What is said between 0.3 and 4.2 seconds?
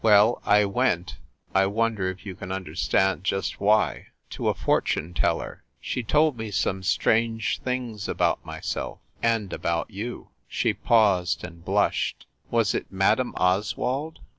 I went I wonder if you can understand just why